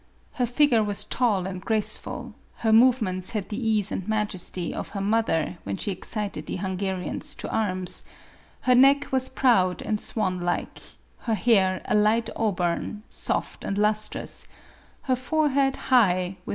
[0.31, 2.33] Her figure was tall and graceful;
[2.65, 7.35] her movements had the ease and majesty of her mother when she excited the Hungarians
[7.35, 8.01] to arms;
[8.61, 10.81] her neck was proud and swan like;
[11.19, 14.47] her hair a light auburn, soft and lustrous;
[15.03, 16.49] her forehead high, with MARIE ANTOINETTE.